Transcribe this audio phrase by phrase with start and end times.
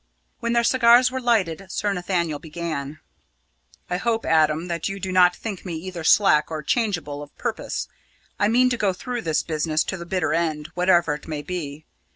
[0.39, 2.99] When their cigars were lighted, Sir Nathaniel began.
[3.87, 7.87] "I hope, Adam, that you do not think me either slack or changeable of purpose.
[8.39, 11.85] I mean to go through this business to the bitter end whatever it may be.